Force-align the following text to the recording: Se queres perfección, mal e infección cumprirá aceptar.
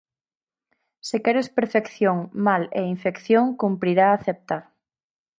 Se 1.07 1.17
queres 1.25 1.47
perfección, 1.57 2.17
mal 2.45 2.63
e 2.79 2.81
infección 2.93 3.45
cumprirá 3.61 4.05
aceptar. 4.11 4.63